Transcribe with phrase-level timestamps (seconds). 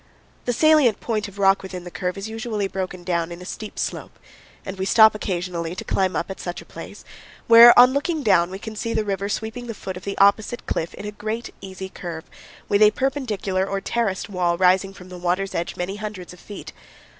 [0.45, 3.77] The salient point of rock within the curve is usually broken down in a steep
[3.77, 4.17] slope,
[4.65, 7.05] and we stop occasionally to climb up at such a place,
[7.45, 10.65] where on looking down we can see the river sweeping the foot of the opposite
[10.65, 12.23] cliff in a great, easy curve,
[12.67, 16.73] with a perpendicular or terraced wall rising from the water's edge many hundreds of feet.